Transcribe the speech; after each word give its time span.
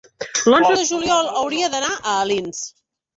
l'onze 0.51 0.71
de 0.79 0.85
juliol 0.91 1.29
hauria 1.41 1.69
d'anar 1.73 1.91
a 1.97 2.15
Alins. 2.23 2.63